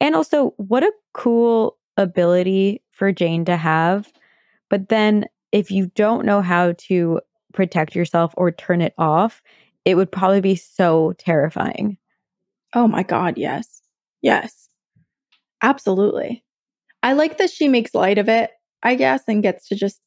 [0.01, 4.11] And also, what a cool ability for Jane to have.
[4.69, 7.19] But then, if you don't know how to
[7.53, 9.41] protect yourself or turn it off,
[9.85, 11.97] it would probably be so terrifying.
[12.73, 13.81] Oh my God, yes.
[14.21, 14.67] Yes.
[15.61, 16.43] Absolutely.
[17.03, 18.51] I like that she makes light of it,
[18.83, 19.99] I guess, and gets to just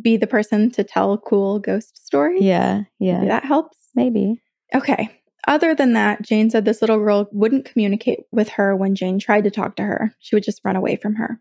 [0.00, 2.42] be the person to tell cool ghost stories.
[2.42, 3.78] Yeah, yeah, Maybe that helps.
[3.94, 4.42] maybe.
[4.74, 5.10] Okay.
[5.48, 9.44] Other than that, Jane said this little girl wouldn't communicate with her when Jane tried
[9.44, 10.12] to talk to her.
[10.18, 11.40] She would just run away from her.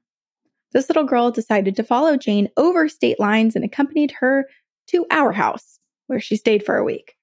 [0.74, 4.46] This little girl decided to follow Jane over state lines and accompanied her
[4.88, 7.16] to our house, where she stayed for a week.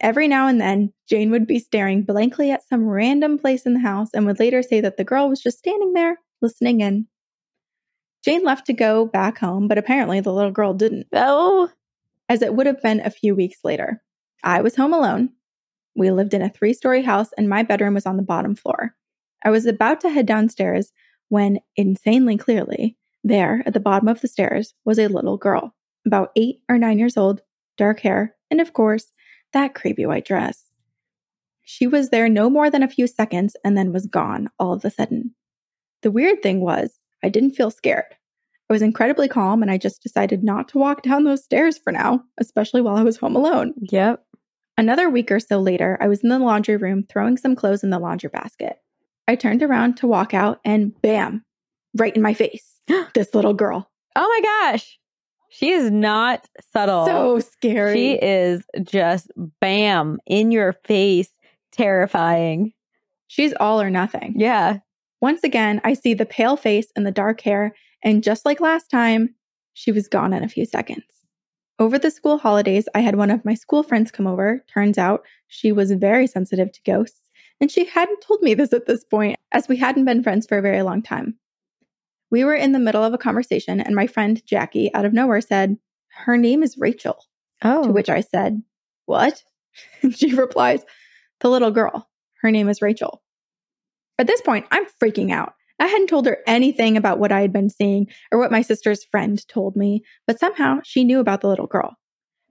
[0.00, 3.80] Every now and then, Jane would be staring blankly at some random place in the
[3.80, 7.06] house and would later say that the girl was just standing there, listening in.
[8.24, 11.68] Jane left to go back home, but apparently the little girl didn't Oh,
[12.28, 14.02] as it would have been a few weeks later.
[14.42, 15.30] I was home alone.
[15.94, 18.94] We lived in a three story house, and my bedroom was on the bottom floor.
[19.44, 20.92] I was about to head downstairs
[21.28, 25.74] when, insanely clearly, there at the bottom of the stairs was a little girl,
[26.06, 27.42] about eight or nine years old,
[27.76, 29.12] dark hair, and of course,
[29.52, 30.64] that creepy white dress.
[31.62, 34.84] She was there no more than a few seconds and then was gone all of
[34.84, 35.34] a sudden.
[36.02, 38.16] The weird thing was, I didn't feel scared.
[38.68, 41.92] I was incredibly calm and I just decided not to walk down those stairs for
[41.92, 43.74] now, especially while I was home alone.
[43.80, 44.24] yep.
[44.78, 47.90] Another week or so later, I was in the laundry room throwing some clothes in
[47.90, 48.78] the laundry basket.
[49.28, 51.44] I turned around to walk out and bam,
[51.96, 52.80] right in my face,
[53.14, 53.90] this little girl.
[54.16, 54.98] Oh my gosh.
[55.54, 57.04] She is not subtle.
[57.04, 57.94] So scary.
[57.94, 61.28] she is just bam in your face,
[61.72, 62.72] terrifying.
[63.28, 64.32] She's all or nothing.
[64.36, 64.78] Yeah.
[65.20, 68.90] Once again, I see the pale face and the dark hair, and just like last
[68.90, 69.34] time,
[69.74, 71.04] she was gone in a few seconds.
[71.78, 74.64] Over the school holidays, I had one of my school friends come over.
[74.72, 77.28] Turns out she was very sensitive to ghosts,
[77.60, 80.56] and she hadn't told me this at this point, as we hadn't been friends for
[80.56, 81.36] a very long time.
[82.32, 85.42] We were in the middle of a conversation, and my friend Jackie, out of nowhere,
[85.42, 85.76] said,
[86.24, 87.22] Her name is Rachel.
[87.62, 87.84] Oh.
[87.84, 88.62] To which I said,
[89.04, 89.44] What?
[90.02, 90.82] And she replies,
[91.40, 92.08] The little girl.
[92.40, 93.22] Her name is Rachel.
[94.18, 95.52] At this point, I'm freaking out.
[95.78, 99.04] I hadn't told her anything about what I had been seeing or what my sister's
[99.04, 101.96] friend told me, but somehow she knew about the little girl.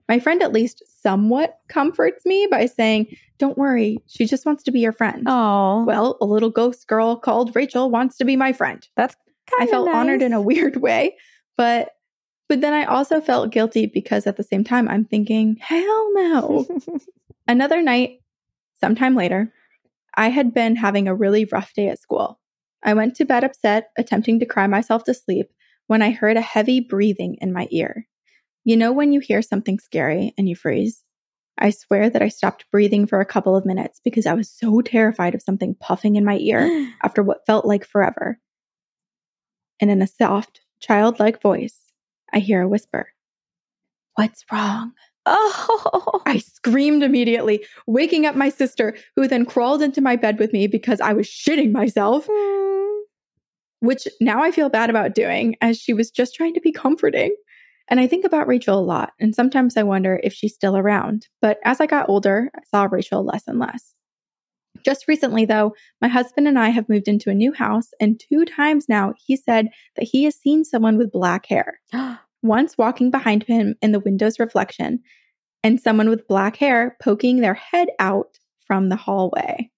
[0.08, 4.70] My friend at least somewhat comforts me by saying, Don't worry, she just wants to
[4.70, 5.24] be your friend.
[5.26, 5.84] Oh.
[5.84, 8.86] Well, a little ghost girl called Rachel wants to be my friend.
[8.96, 9.16] that's
[9.58, 11.16] I felt honored in a weird way,
[11.56, 11.90] but
[12.48, 16.66] but then I also felt guilty because at the same time I'm thinking, hell no.
[17.48, 18.20] Another night,
[18.78, 19.52] sometime later,
[20.14, 22.38] I had been having a really rough day at school.
[22.82, 25.46] I went to bed upset, attempting to cry myself to sleep,
[25.86, 28.06] when I heard a heavy breathing in my ear.
[28.64, 31.04] You know when you hear something scary and you freeze?
[31.58, 34.80] I swear that I stopped breathing for a couple of minutes because I was so
[34.80, 38.38] terrified of something puffing in my ear after what felt like forever.
[39.82, 41.76] And in a soft, childlike voice,
[42.32, 43.08] I hear a whisper
[44.14, 44.92] What's wrong?
[45.26, 50.52] Oh, I screamed immediately, waking up my sister, who then crawled into my bed with
[50.52, 53.00] me because I was shitting myself, mm.
[53.80, 57.34] which now I feel bad about doing as she was just trying to be comforting.
[57.88, 61.26] And I think about Rachel a lot, and sometimes I wonder if she's still around.
[61.40, 63.94] But as I got older, I saw Rachel less and less.
[64.84, 68.44] Just recently, though, my husband and I have moved into a new house, and two
[68.44, 71.80] times now he said that he has seen someone with black hair.
[72.42, 75.00] Once walking behind him in the window's reflection,
[75.62, 79.70] and someone with black hair poking their head out from the hallway.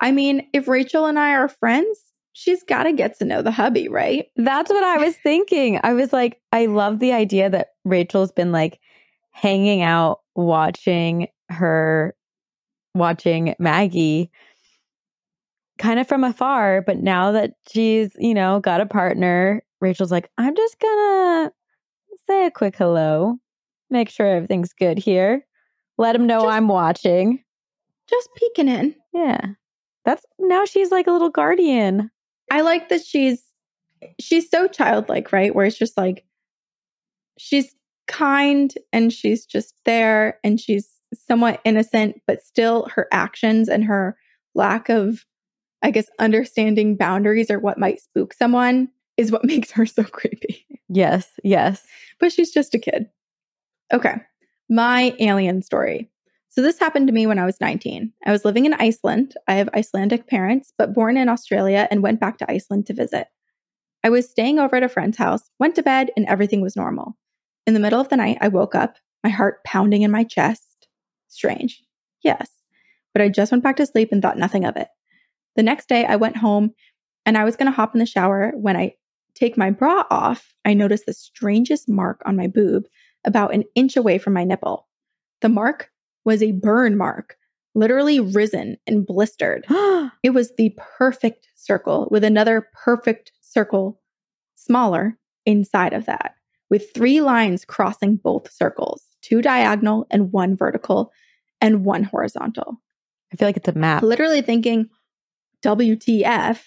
[0.00, 1.98] I mean, if Rachel and I are friends,
[2.32, 4.26] she's got to get to know the hubby, right?
[4.36, 5.78] That's what I was thinking.
[5.82, 8.80] I was like, I love the idea that Rachel's been like
[9.30, 12.14] hanging out, watching her,
[12.94, 14.30] watching Maggie
[15.78, 16.82] kind of from afar.
[16.82, 21.52] But now that she's, you know, got a partner, Rachel's like, I'm just gonna
[22.28, 23.36] say a quick hello,
[23.88, 25.46] make sure everything's good here,
[25.98, 27.42] let him know Just- I'm watching.
[28.08, 28.94] Just peeking in.
[29.12, 29.40] Yeah.
[30.04, 32.10] That's now she's like a little guardian.
[32.50, 33.42] I like that she's
[34.18, 35.54] she's so childlike, right?
[35.54, 36.24] Where it's just like
[37.38, 37.72] she's
[38.08, 44.16] kind and she's just there and she's somewhat innocent, but still her actions and her
[44.54, 45.24] lack of,
[45.82, 50.66] I guess, understanding boundaries or what might spook someone is what makes her so creepy.
[50.88, 51.84] Yes, yes.
[52.18, 53.06] But she's just a kid.
[53.92, 54.16] Okay.
[54.68, 56.10] My alien story.
[56.52, 58.12] So, this happened to me when I was 19.
[58.26, 59.34] I was living in Iceland.
[59.46, 63.28] I have Icelandic parents, but born in Australia and went back to Iceland to visit.
[64.02, 67.16] I was staying over at a friend's house, went to bed, and everything was normal.
[67.66, 70.69] In the middle of the night, I woke up, my heart pounding in my chest.
[71.30, 71.82] Strange.
[72.22, 72.50] Yes.
[73.14, 74.88] But I just went back to sleep and thought nothing of it.
[75.56, 76.74] The next day, I went home
[77.24, 78.52] and I was going to hop in the shower.
[78.54, 78.94] When I
[79.34, 82.84] take my bra off, I noticed the strangest mark on my boob
[83.24, 84.86] about an inch away from my nipple.
[85.40, 85.90] The mark
[86.24, 87.36] was a burn mark,
[87.74, 89.66] literally risen and blistered.
[90.22, 94.02] It was the perfect circle with another perfect circle,
[94.54, 95.16] smaller,
[95.46, 96.34] inside of that,
[96.68, 101.12] with three lines crossing both circles two diagonal and one vertical,
[101.60, 102.80] and one horizontal.
[103.32, 104.02] I feel like it's a map.
[104.02, 104.88] Literally thinking,
[105.62, 106.60] WTF.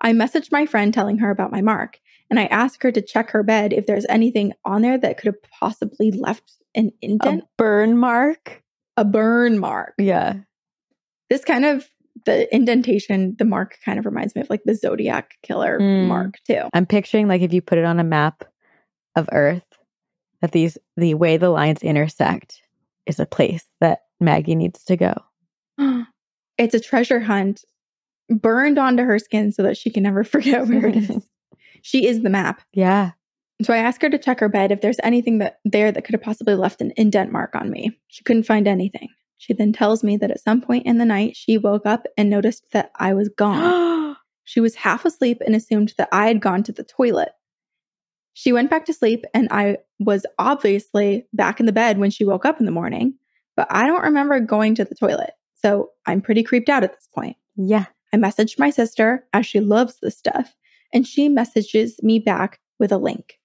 [0.00, 1.98] I messaged my friend telling her about my mark,
[2.28, 5.26] and I asked her to check her bed if there's anything on there that could
[5.26, 7.42] have possibly left an indent.
[7.42, 8.62] A burn mark.
[8.96, 9.94] a burn mark.
[9.98, 10.34] Yeah.
[11.30, 11.88] This kind of
[12.26, 16.06] the indentation, the mark kind of reminds me of like the Zodiac killer Mm.
[16.06, 16.68] mark too.
[16.72, 18.44] I'm picturing like if you put it on a map
[19.16, 19.64] of Earth,
[20.44, 22.60] that these the way the lines intersect
[23.06, 25.14] is a place that Maggie needs to go.
[26.58, 27.64] it's a treasure hunt
[28.28, 31.26] burned onto her skin so that she can never forget where it is.
[31.82, 32.60] she is the map.
[32.74, 33.12] Yeah.
[33.62, 36.12] So I asked her to check her bed if there's anything that there that could
[36.12, 37.98] have possibly left an indent mark on me.
[38.08, 39.08] She couldn't find anything.
[39.38, 42.28] She then tells me that at some point in the night she woke up and
[42.28, 43.94] noticed that I was gone.
[44.46, 47.30] She was half asleep and assumed that I had gone to the toilet.
[48.34, 52.24] She went back to sleep, and I was obviously back in the bed when she
[52.24, 53.14] woke up in the morning,
[53.56, 55.30] but I don't remember going to the toilet.
[55.54, 57.36] So I'm pretty creeped out at this point.
[57.56, 57.86] yeah.
[58.12, 60.54] I messaged my sister as she loves this stuff,
[60.92, 63.40] and she messages me back with a link.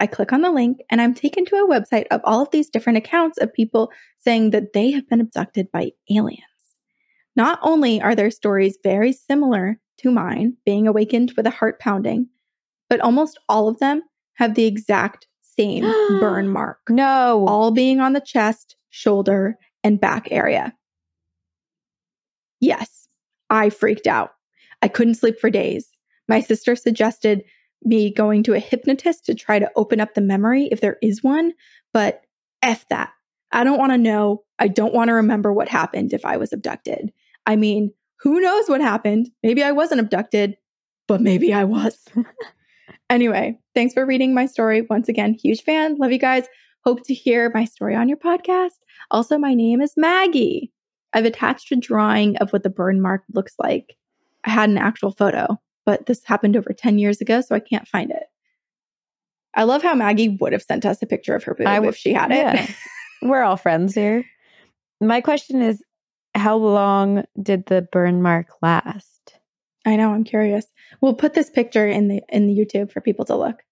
[0.00, 2.68] I click on the link and I'm taken to a website of all of these
[2.68, 6.42] different accounts of people saying that they have been abducted by aliens.
[7.36, 12.28] Not only are their stories very similar to mine, being awakened with a heart pounding,
[12.88, 14.02] but almost all of them
[14.38, 15.82] have the exact same
[16.20, 17.44] burn mark, No.
[17.48, 20.72] all being on the chest, shoulder, and back area.
[22.60, 23.08] Yes,
[23.50, 24.30] I freaked out.
[24.82, 25.88] I couldn't sleep for days.
[26.28, 27.42] My sister suggested
[27.82, 31.22] me going to a hypnotist to try to open up the memory if there is
[31.22, 31.52] one,
[31.92, 32.22] but
[32.62, 33.10] F that.
[33.52, 34.44] I don't want to know.
[34.58, 37.12] I don't want to remember what happened if I was abducted.
[37.46, 39.30] I mean, who knows what happened?
[39.42, 40.56] Maybe I wasn't abducted,
[41.06, 41.98] but maybe I was.
[43.10, 44.82] anyway, thanks for reading my story.
[44.82, 45.96] Once again, huge fan.
[45.96, 46.46] Love you guys.
[46.84, 48.78] Hope to hear my story on your podcast.
[49.10, 50.72] Also, my name is Maggie.
[51.12, 53.96] I've attached a drawing of what the burn mark looks like.
[54.44, 57.88] I had an actual photo, but this happened over 10 years ago, so I can't
[57.88, 58.24] find it.
[59.54, 61.96] I love how Maggie would have sent us a picture of her boob I if
[61.96, 62.36] she had it.
[62.36, 62.66] yeah.
[63.22, 64.24] We're all friends here.
[65.00, 65.82] My question is
[66.34, 69.17] how long did the burn mark last?
[69.88, 70.66] I know, I'm curious.
[71.00, 73.62] We'll put this picture in the in the YouTube for people to look.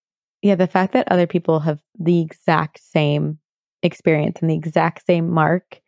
[0.40, 3.38] Yeah, the fact that other people have the exact same
[3.83, 5.83] experience and the exact same mark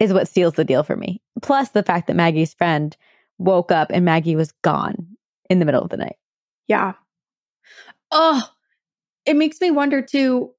[0.00, 1.20] is what seals the deal for me.
[1.42, 2.96] Plus the fact that Maggie's friend
[3.36, 5.06] woke up and Maggie was gone
[5.50, 6.16] in the middle of the night.
[6.66, 6.94] Yeah.
[8.10, 8.42] Oh,
[9.26, 10.52] it makes me wonder too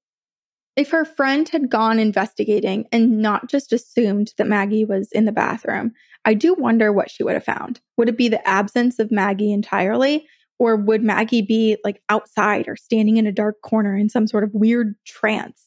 [0.77, 5.31] if her friend had gone investigating and not just assumed that Maggie was in the
[5.31, 5.91] bathroom.
[6.23, 7.81] I do wonder what she would have found.
[7.97, 10.27] Would it be the absence of Maggie entirely?
[10.59, 14.43] Or would Maggie be like outside or standing in a dark corner in some sort
[14.43, 15.65] of weird trance?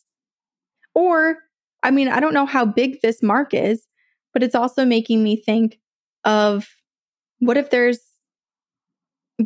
[0.95, 1.39] Or,
[1.83, 3.85] I mean, I don't know how big this mark is,
[4.33, 5.79] but it's also making me think
[6.25, 6.69] of
[7.41, 7.99] what if there's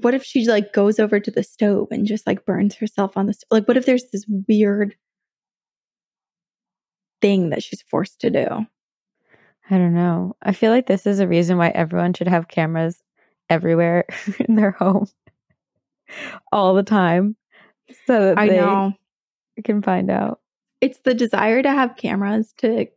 [0.01, 3.27] what if she like goes over to the stove and just like burns herself on
[3.27, 3.47] the stove?
[3.51, 4.97] Like, what if there's this weird
[7.25, 8.47] thing that she's forced to do?
[9.71, 10.37] I don't know.
[10.43, 13.03] I feel like this is a reason why everyone should have cameras
[13.49, 14.05] everywhere
[14.41, 15.07] in their home
[16.53, 17.37] all the time
[18.07, 18.93] so that I they know.
[19.65, 20.41] can find out.
[20.83, 22.89] It's the desire to have cameras to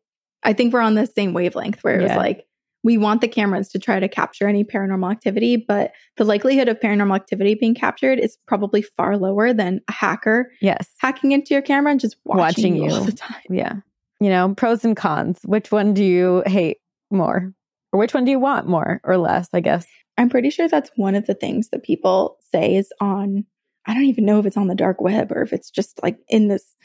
[0.43, 2.09] I think we're on the same wavelength where it yeah.
[2.09, 2.45] was like
[2.83, 6.79] we want the cameras to try to capture any paranormal activity, but the likelihood of
[6.79, 10.89] paranormal activity being captured is probably far lower than a hacker yes.
[10.97, 13.41] hacking into your camera and just watching, watching you, you all the time.
[13.49, 13.73] Yeah.
[14.19, 15.39] You know, pros and cons.
[15.43, 16.77] Which one do you hate
[17.11, 17.53] more?
[17.91, 19.85] Or which one do you want more or less, I guess?
[20.17, 23.45] I'm pretty sure that's one of the things that people say is on,
[23.85, 26.17] I don't even know if it's on the dark web or if it's just like
[26.27, 26.75] in this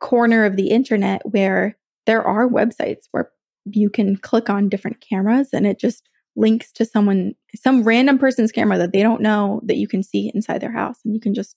[0.00, 3.30] corner of the internet where there are websites where
[3.64, 8.52] you can click on different cameras and it just links to someone, some random person's
[8.52, 10.98] camera that they don't know that you can see inside their house.
[11.04, 11.56] And you can just,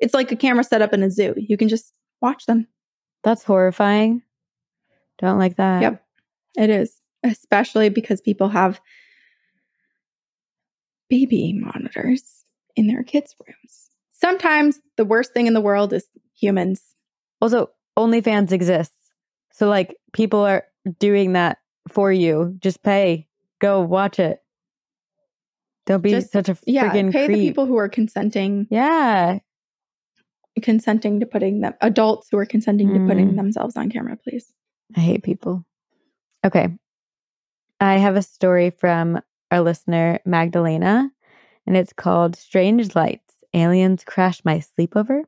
[0.00, 1.34] it's like a camera set up in a zoo.
[1.36, 2.66] You can just watch them.
[3.22, 4.22] That's horrifying.
[5.18, 5.82] Don't like that.
[5.82, 6.04] Yep,
[6.56, 7.00] it is.
[7.22, 8.80] Especially because people have
[11.08, 13.90] baby monitors in their kids' rooms.
[14.12, 16.06] Sometimes the worst thing in the world is
[16.38, 16.82] humans.
[17.40, 18.96] Also, OnlyFans exists.
[19.52, 20.64] So, like, people are
[20.98, 21.58] doing that
[21.88, 22.56] for you.
[22.60, 23.28] Just pay.
[23.60, 24.38] Go watch it.
[25.86, 27.28] Don't be Just, such a freaking yeah, pay creep.
[27.28, 28.66] the people who are consenting.
[28.70, 29.38] Yeah,
[30.60, 32.94] consenting to putting them adults who are consenting mm.
[32.94, 33.36] to putting mm.
[33.36, 34.52] themselves on camera, please.
[34.96, 35.64] I hate people.
[36.44, 36.68] Okay,
[37.80, 41.10] I have a story from our listener Magdalena,
[41.66, 43.22] and it's called "Strange Lights."
[43.54, 45.22] Aliens crash my sleepover.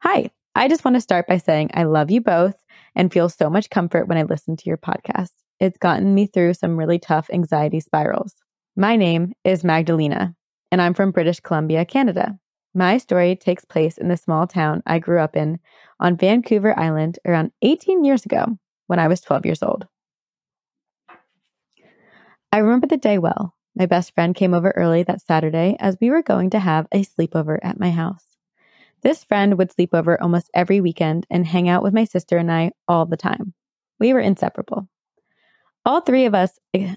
[0.00, 2.56] Hi, I just want to start by saying I love you both
[2.94, 5.32] and feel so much comfort when I listen to your podcast.
[5.60, 8.34] It's gotten me through some really tough anxiety spirals.
[8.76, 10.34] My name is Magdalena,
[10.72, 12.38] and I'm from British Columbia, Canada.
[12.74, 15.58] My story takes place in the small town I grew up in
[15.98, 19.86] on Vancouver Island around 18 years ago when I was 12 years old.
[22.52, 23.54] I remember the day well.
[23.76, 27.04] My best friend came over early that Saturday as we were going to have a
[27.04, 28.24] sleepover at my house.
[29.02, 32.52] This friend would sleep over almost every weekend and hang out with my sister and
[32.52, 33.54] I all the time.
[33.98, 34.88] We were inseparable.
[35.84, 36.96] All three of us eh,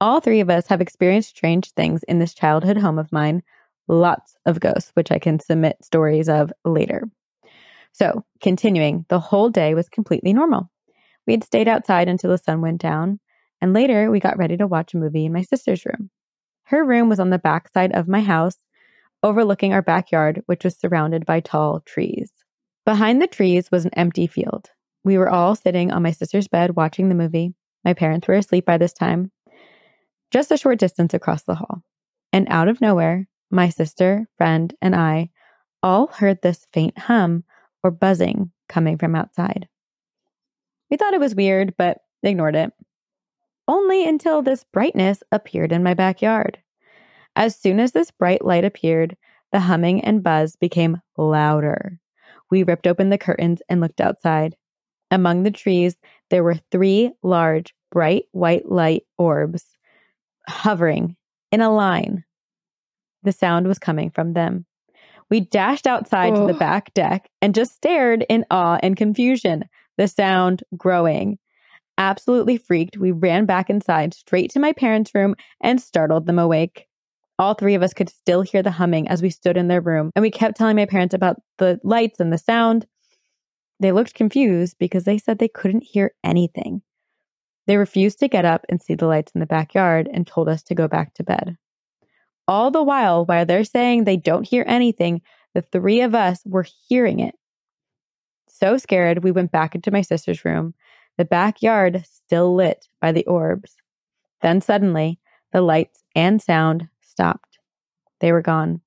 [0.00, 3.44] all three of us have experienced strange things in this childhood home of mine,
[3.88, 7.04] lots of ghosts, which I can submit stories of later.
[7.92, 10.70] So, continuing, the whole day was completely normal.
[11.26, 13.20] We had stayed outside until the sun went down,
[13.60, 16.10] and later we got ready to watch a movie in my sister's room.
[16.64, 18.56] Her room was on the back side of my house,
[19.22, 22.32] overlooking our backyard, which was surrounded by tall trees.
[22.84, 24.70] Behind the trees was an empty field.
[25.04, 27.54] We were all sitting on my sister's bed watching the movie.
[27.84, 29.30] My parents were asleep by this time,
[30.30, 31.82] just a short distance across the hall.
[32.32, 35.30] And out of nowhere, my sister, friend, and I
[35.82, 37.44] all heard this faint hum
[37.84, 39.68] or buzzing coming from outside.
[40.90, 42.72] We thought it was weird, but ignored it.
[43.68, 46.58] Only until this brightness appeared in my backyard.
[47.36, 49.16] As soon as this bright light appeared,
[49.52, 51.98] the humming and buzz became louder.
[52.50, 54.56] We ripped open the curtains and looked outside.
[55.10, 55.96] Among the trees,
[56.30, 59.64] there were three large, bright white light orbs
[60.48, 61.16] hovering
[61.50, 62.24] in a line.
[63.22, 64.66] The sound was coming from them.
[65.30, 66.46] We dashed outside oh.
[66.46, 69.64] to the back deck and just stared in awe and confusion,
[69.96, 71.38] the sound growing.
[71.98, 76.86] Absolutely freaked, we ran back inside, straight to my parents' room, and startled them awake.
[77.38, 80.10] All three of us could still hear the humming as we stood in their room,
[80.14, 82.86] and we kept telling my parents about the lights and the sound.
[83.80, 86.82] They looked confused because they said they couldn't hear anything.
[87.66, 90.62] They refused to get up and see the lights in the backyard and told us
[90.64, 91.56] to go back to bed.
[92.52, 95.22] All the while, while they're saying they don't hear anything,
[95.54, 97.34] the three of us were hearing it.
[98.46, 100.74] So scared, we went back into my sister's room,
[101.16, 103.74] the backyard still lit by the orbs.
[104.42, 105.18] Then suddenly,
[105.52, 107.58] the lights and sound stopped.
[108.20, 108.82] They were gone.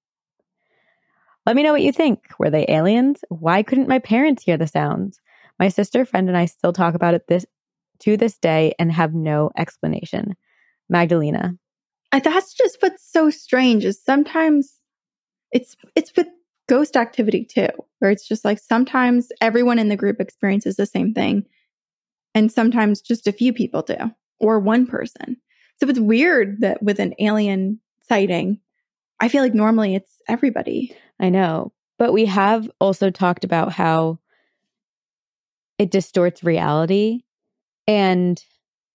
[1.48, 2.20] Let me know what you think.
[2.38, 3.24] Were they aliens?
[3.30, 5.20] Why couldn't my parents hear the sounds?
[5.58, 7.48] My sister, friend, and I still talk about it this
[8.02, 10.36] to this day and have no explanation.
[10.88, 11.58] Magdalena.
[12.24, 14.80] That's just what's so strange is sometimes
[15.52, 16.28] it's it's with
[16.68, 21.14] ghost activity too, where it's just like sometimes everyone in the group experiences the same
[21.14, 21.46] thing,
[22.34, 23.96] and sometimes just a few people do,
[24.40, 25.38] or one person.
[25.80, 28.60] So it's weird that with an alien sighting,
[29.20, 30.96] I feel like normally it's everybody.
[31.20, 31.74] I know.
[31.98, 34.20] But we have also talked about how
[35.78, 37.22] it distorts reality
[37.88, 38.42] and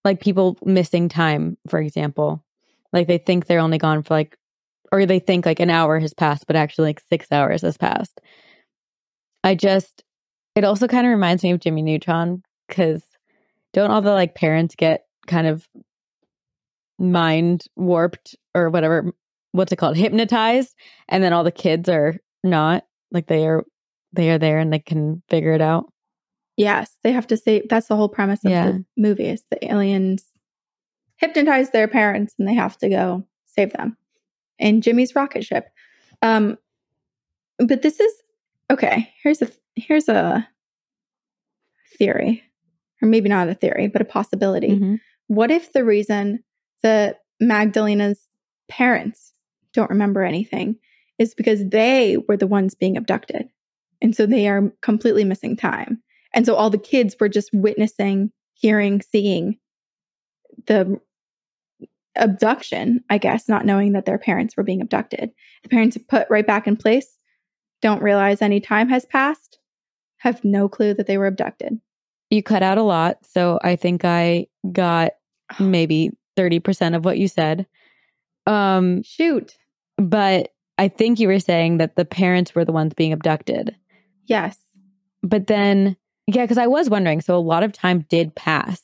[0.03, 2.43] like people missing time, for example.
[2.93, 4.37] Like they think they're only gone for like,
[4.91, 8.19] or they think like an hour has passed, but actually like six hours has passed.
[9.43, 10.03] I just,
[10.55, 13.01] it also kind of reminds me of Jimmy Neutron because
[13.73, 15.67] don't all the like parents get kind of
[16.99, 19.11] mind warped or whatever
[19.53, 20.75] what's it called hypnotized
[21.09, 23.63] and then all the kids are not like they are
[24.13, 25.91] they are there and they can figure it out
[26.57, 28.67] yes they have to say that's the whole premise of yeah.
[28.67, 30.23] the movie is the aliens
[31.21, 33.95] hypnotize their parents and they have to go save them
[34.59, 35.69] in jimmy's rocket ship
[36.21, 36.57] um
[37.59, 38.13] but this is
[38.69, 40.47] okay here's a here's a
[41.97, 42.43] theory
[43.01, 44.95] or maybe not a theory but a possibility mm-hmm.
[45.27, 46.43] what if the reason
[46.83, 48.27] that magdalena's
[48.67, 49.33] parents
[49.73, 50.77] don't remember anything
[51.21, 53.47] is because they were the ones being abducted.
[54.01, 56.01] And so they are completely missing time.
[56.33, 59.59] And so all the kids were just witnessing, hearing, seeing
[60.65, 60.99] the
[62.15, 65.31] abduction, I guess, not knowing that their parents were being abducted.
[65.63, 67.17] The parents are put right back in place,
[67.81, 69.59] don't realize any time has passed,
[70.17, 71.79] have no clue that they were abducted.
[72.29, 73.17] You cut out a lot.
[73.25, 75.11] So I think I got
[75.59, 77.65] maybe 30% of what you said.
[78.47, 79.57] Um, Shoot.
[79.97, 83.75] But I think you were saying that the parents were the ones being abducted.
[84.25, 84.57] Yes.
[85.21, 85.95] But then,
[86.27, 87.21] yeah, because I was wondering.
[87.21, 88.81] So a lot of time did pass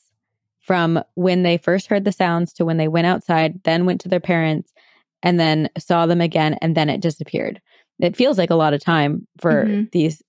[0.67, 4.09] from when they first heard the sounds to when they went outside, then went to
[4.09, 4.73] their parents,
[5.23, 7.61] and then saw them again, and then it disappeared.
[7.99, 9.83] It feels like a lot of time for mm-hmm.
[9.93, 10.21] these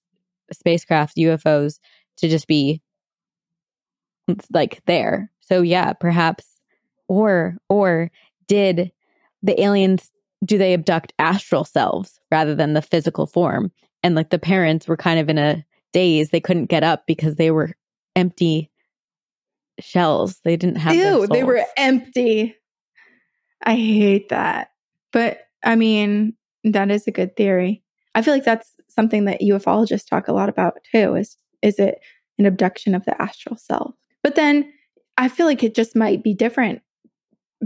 [0.52, 1.80] spacecraft UFOs
[2.18, 2.80] to just be
[4.50, 5.30] like there.
[5.40, 6.46] So yeah, perhaps
[7.08, 8.10] or or
[8.46, 8.92] did
[9.42, 10.10] the aliens
[10.44, 13.72] do they abduct astral selves rather than the physical form?
[14.04, 16.30] And like the parents were kind of in a daze.
[16.30, 17.74] They couldn't get up because they were
[18.14, 18.70] empty
[19.80, 20.40] shells.
[20.44, 20.94] They didn't have.
[20.94, 22.56] Ew, they were empty.
[23.64, 24.70] I hate that.
[25.12, 27.82] But I mean, that is a good theory.
[28.14, 31.14] I feel like that's something that ufologists talk a lot about too.
[31.14, 32.00] Is is it
[32.38, 33.94] an abduction of the astral self?
[34.22, 34.72] But then
[35.16, 36.82] I feel like it just might be different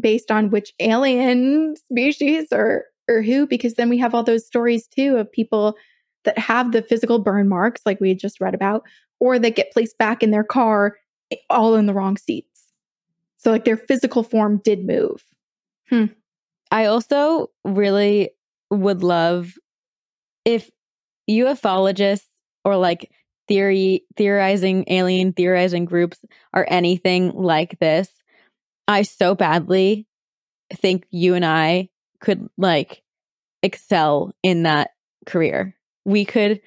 [0.00, 4.86] based on which alien species or or who because then we have all those stories
[4.86, 5.76] too of people
[6.24, 8.82] that have the physical burn marks like we just read about
[9.20, 10.96] or that get placed back in their car
[11.50, 12.64] all in the wrong seats
[13.36, 15.24] so like their physical form did move
[15.88, 16.06] hmm.
[16.70, 18.30] i also really
[18.70, 19.52] would love
[20.44, 20.70] if
[21.30, 22.26] ufologists
[22.64, 23.10] or like
[23.48, 26.18] theory theorizing alien theorizing groups
[26.54, 28.08] are anything like this
[28.88, 30.06] I so badly
[30.72, 31.88] think you and I
[32.20, 33.02] could like
[33.62, 34.90] excel in that
[35.26, 35.76] career.
[36.04, 36.60] We could,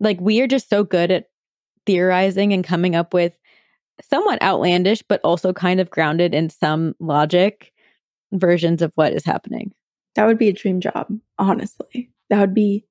[0.00, 1.26] like, we are just so good at
[1.84, 3.36] theorizing and coming up with
[4.02, 7.72] somewhat outlandish, but also kind of grounded in some logic
[8.32, 9.72] versions of what is happening.
[10.14, 12.10] That would be a dream job, honestly.
[12.30, 12.84] That would be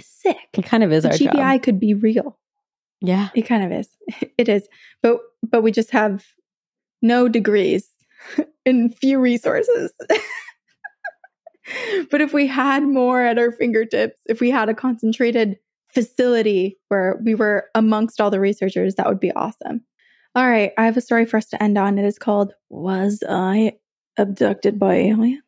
[0.00, 0.36] sick.
[0.52, 1.62] It kind of is the our GBI job.
[1.62, 2.38] could be real.
[3.00, 3.28] Yeah.
[3.34, 3.88] It kind of is.
[4.38, 4.68] It is.
[5.02, 6.24] But but we just have
[7.02, 7.88] no degrees
[8.66, 9.92] and few resources.
[12.10, 15.56] but if we had more at our fingertips, if we had a concentrated
[15.92, 19.80] facility where we were amongst all the researchers, that would be awesome.
[20.36, 21.96] All right, I have a story for us to end on.
[21.96, 23.72] It is called Was I
[24.18, 25.42] Abducted by Aliens?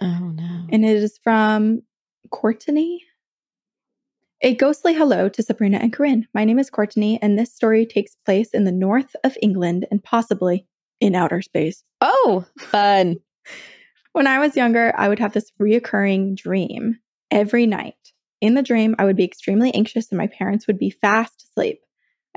[0.00, 0.64] Oh, no.
[0.70, 1.82] And it is from
[2.30, 3.02] Courtney.
[4.42, 6.28] A ghostly hello to Sabrina and Corinne.
[6.34, 10.04] My name is Courtney, and this story takes place in the north of England and
[10.04, 10.68] possibly
[11.00, 11.82] in outer space.
[12.00, 13.16] Oh, fun.
[14.12, 17.00] when I was younger, I would have this reoccurring dream
[17.32, 18.12] every night.
[18.40, 21.80] In the dream, I would be extremely anxious and my parents would be fast asleep.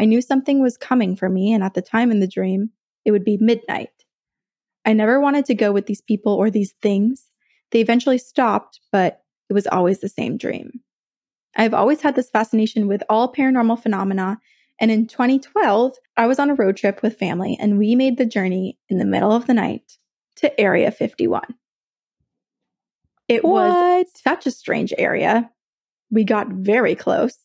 [0.02, 2.72] I knew something was coming for me, and at the time in the dream,
[3.06, 3.90] it would be midnight.
[4.84, 7.28] I never wanted to go with these people or these things.
[7.72, 10.82] They eventually stopped, but it was always the same dream.
[11.56, 14.40] I've always had this fascination with all paranormal phenomena
[14.82, 18.26] and in 2012, I was on a road trip with family and we made the
[18.26, 20.00] journey in the middle of the night
[20.38, 21.44] to Area 51.
[23.28, 23.70] It what?
[23.70, 25.52] was such a strange area.
[26.10, 27.38] We got very close.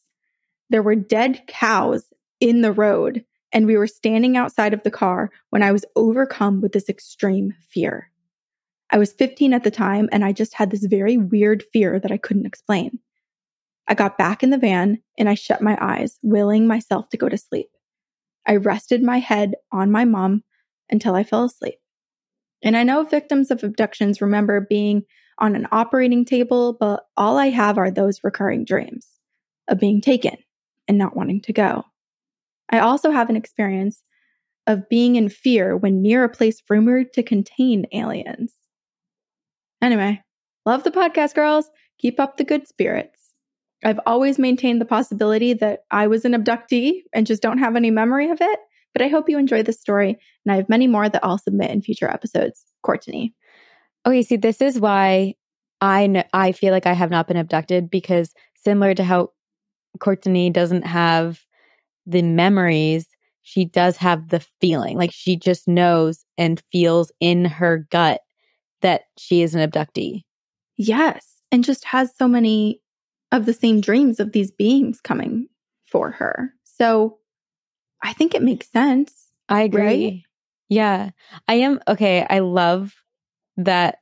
[0.70, 2.04] There were dead cows
[2.48, 6.60] in the road, and we were standing outside of the car when I was overcome
[6.60, 8.10] with this extreme fear.
[8.90, 12.12] I was 15 at the time, and I just had this very weird fear that
[12.12, 13.00] I couldn't explain.
[13.88, 17.28] I got back in the van and I shut my eyes, willing myself to go
[17.28, 17.68] to sleep.
[18.46, 20.42] I rested my head on my mom
[20.90, 21.78] until I fell asleep.
[22.62, 25.02] And I know victims of abductions remember being
[25.38, 29.06] on an operating table, but all I have are those recurring dreams
[29.68, 30.36] of being taken
[30.88, 31.84] and not wanting to go.
[32.70, 34.02] I also have an experience
[34.66, 38.52] of being in fear when near a place rumored to contain aliens.
[39.80, 40.22] Anyway,
[40.64, 41.70] love the podcast, girls.
[41.98, 43.20] Keep up the good spirits.
[43.84, 47.90] I've always maintained the possibility that I was an abductee and just don't have any
[47.90, 48.58] memory of it.
[48.92, 51.70] But I hope you enjoy this story, and I have many more that I'll submit
[51.70, 52.64] in future episodes.
[52.82, 53.34] Courtney.
[54.06, 55.34] Okay, see, this is why
[55.82, 59.32] I I feel like I have not been abducted because similar to how
[60.00, 61.44] Courtney doesn't have
[62.06, 63.06] the memories,
[63.42, 64.96] she does have the feeling.
[64.96, 68.20] Like she just knows and feels in her gut
[68.82, 70.22] that she is an abductee.
[70.76, 72.80] Yes, and just has so many
[73.32, 75.48] of the same dreams of these beings coming
[75.86, 76.52] for her.
[76.64, 77.18] So
[78.02, 79.12] I think it makes sense.
[79.48, 79.80] I agree.
[79.80, 80.22] Right?
[80.68, 81.10] Yeah.
[81.48, 82.26] I am okay.
[82.28, 82.94] I love
[83.56, 83.98] that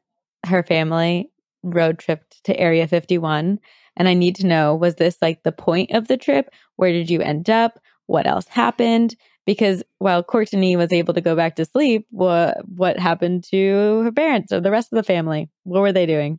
[0.47, 1.31] her family
[1.63, 3.59] road tripped to Area 51.
[3.97, 6.51] And I need to know was this like the point of the trip?
[6.77, 7.79] Where did you end up?
[8.07, 9.17] What else happened?
[9.47, 14.13] Because while Courtney was able to go back to sleep, what what happened to her
[14.13, 15.51] parents or the rest of the family?
[15.65, 16.39] What were they doing?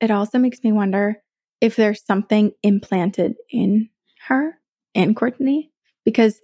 [0.00, 1.16] It also makes me wonder
[1.60, 3.88] if there's something implanted in
[4.26, 4.58] her
[4.94, 5.70] and Courtney
[6.04, 6.40] because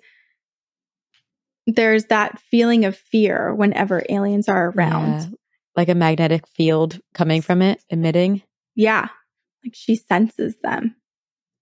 [1.66, 5.20] there's that feeling of fear whenever aliens are around.
[5.20, 5.26] Yeah.
[5.76, 8.42] Like a magnetic field coming from it, emitting.
[8.76, 9.08] Yeah.
[9.64, 10.96] Like she senses them.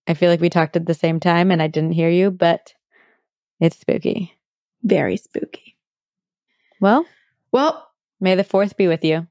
[0.06, 2.74] I feel like we talked at the same time and I didn't hear you, but
[3.60, 4.32] it's spooky.
[4.82, 5.76] Very spooky.
[6.80, 7.06] Well,
[7.52, 7.88] well,
[8.20, 9.28] may the fourth be with you.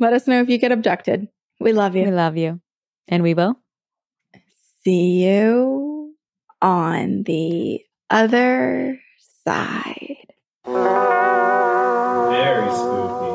[0.00, 1.28] Let us know if you get abducted.
[1.60, 2.04] We love you.
[2.04, 2.60] We love you.
[3.08, 3.58] And we will
[4.84, 6.14] see you
[6.62, 7.80] on the
[8.10, 9.00] other
[9.44, 10.16] side.
[12.30, 13.27] Very spooky.